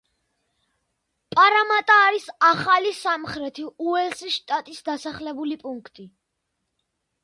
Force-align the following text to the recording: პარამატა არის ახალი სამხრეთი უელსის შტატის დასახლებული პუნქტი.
პარამატა 1.39 1.99
არის 2.07 2.25
ახალი 2.49 2.95
სამხრეთი 3.03 3.69
უელსის 3.91 4.41
შტატის 4.41 4.85
დასახლებული 4.93 5.65
პუნქტი. 5.67 6.13